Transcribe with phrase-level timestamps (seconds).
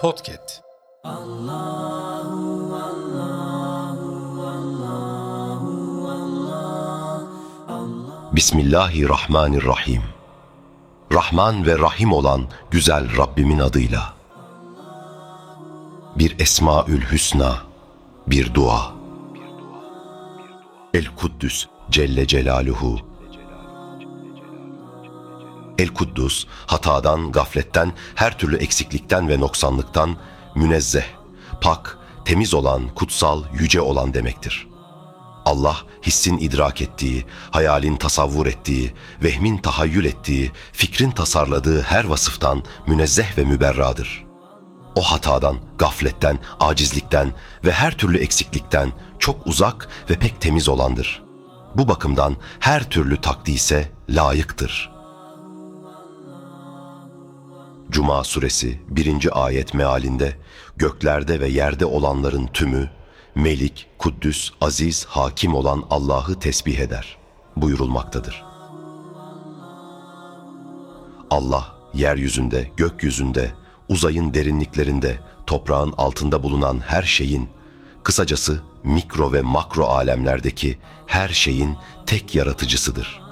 [0.00, 0.62] Podcast.
[8.32, 10.02] Bismillahirrahmanirrahim.
[11.12, 14.14] Rahman ve Rahim olan güzel Rabbimin adıyla.
[16.18, 17.56] Bir Esmaül Hüsna,
[18.26, 18.92] bir dua.
[20.94, 23.15] El Kuddüs Celle Celaluhu.
[25.78, 30.16] El Kuddus, hatadan, gafletten, her türlü eksiklikten ve noksanlıktan
[30.54, 31.06] münezzeh,
[31.60, 34.76] pak, temiz olan, kutsal, yüce olan demektir.''
[35.46, 43.38] Allah hissin idrak ettiği, hayalin tasavvur ettiği, vehmin tahayyül ettiği, fikrin tasarladığı her vasıftan münezzeh
[43.38, 44.24] ve müberradır.
[44.94, 47.32] O hatadan, gafletten, acizlikten
[47.64, 51.22] ve her türlü eksiklikten çok uzak ve pek temiz olandır.
[51.74, 54.95] Bu bakımdan her türlü takdise layıktır.
[57.96, 59.44] Cuma suresi 1.
[59.44, 60.36] ayet mealinde
[60.76, 62.90] göklerde ve yerde olanların tümü
[63.34, 67.16] Melik, Kuddüs, Aziz, Hakim olan Allah'ı tesbih eder
[67.56, 68.44] buyurulmaktadır.
[71.30, 73.52] Allah yeryüzünde, gökyüzünde,
[73.88, 77.48] uzayın derinliklerinde, toprağın altında bulunan her şeyin,
[78.02, 83.25] kısacası mikro ve makro alemlerdeki her şeyin tek yaratıcısıdır.''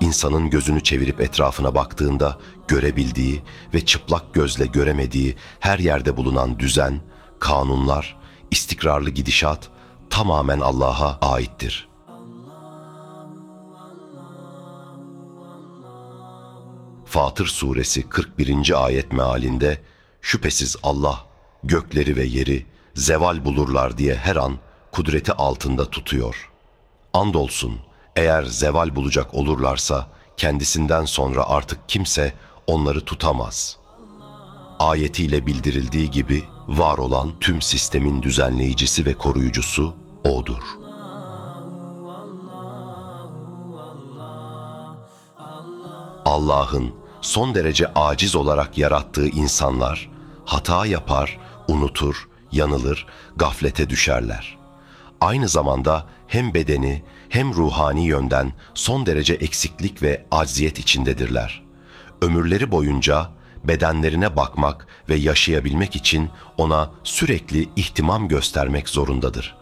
[0.00, 3.42] İnsanın gözünü çevirip etrafına baktığında görebildiği
[3.74, 7.00] ve çıplak gözle göremediği her yerde bulunan düzen,
[7.40, 8.16] kanunlar,
[8.50, 9.68] istikrarlı gidişat
[10.10, 11.88] tamamen Allah'a aittir.
[17.04, 18.84] Fatır suresi 41.
[18.84, 19.80] ayet mealinde
[20.20, 21.26] şüphesiz Allah
[21.64, 24.58] gökleri ve yeri zeval bulurlar diye her an
[24.92, 26.50] kudreti altında tutuyor.
[27.12, 27.78] Andolsun
[28.16, 32.32] eğer zeval bulacak olurlarsa kendisinden sonra artık kimse
[32.66, 33.76] onları tutamaz.
[34.78, 39.94] Ayetiyle bildirildiği gibi var olan tüm sistemin düzenleyicisi ve koruyucusu
[40.24, 40.62] O'dur.
[46.24, 50.10] Allah'ın son derece aciz olarak yarattığı insanlar
[50.44, 51.38] hata yapar,
[51.68, 53.06] unutur, yanılır,
[53.36, 54.58] gaflete düşerler.
[55.20, 61.62] Aynı zamanda hem bedeni hem ruhani yönden son derece eksiklik ve acziyet içindedirler.
[62.22, 63.30] Ömürleri boyunca
[63.64, 69.56] bedenlerine bakmak ve yaşayabilmek için ona sürekli ihtimam göstermek zorundadır.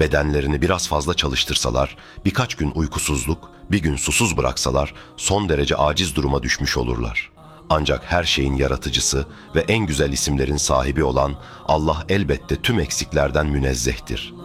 [0.00, 6.42] Bedenlerini biraz fazla çalıştırsalar, birkaç gün uykusuzluk, bir gün susuz bıraksalar son derece aciz duruma
[6.42, 7.30] düşmüş olurlar.
[7.70, 11.34] Ancak her şeyin yaratıcısı ve en güzel isimlerin sahibi olan
[11.66, 14.44] Allah elbette tüm eksiklerden münezzehtir.''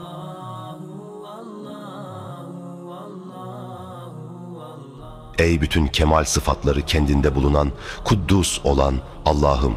[5.40, 7.72] Ey bütün kemal sıfatları kendinde bulunan,
[8.04, 9.76] kuddus olan Allah'ım!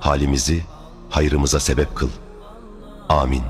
[0.00, 0.64] Halimizi
[1.10, 2.08] hayrımıza sebep kıl.
[3.08, 3.42] Amin.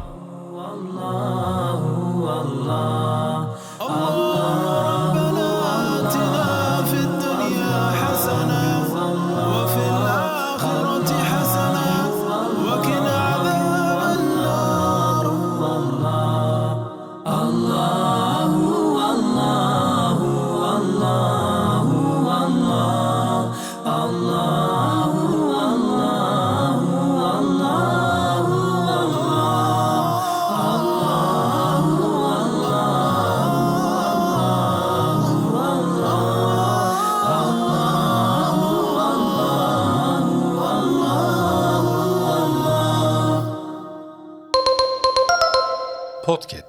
[46.26, 46.65] Podcast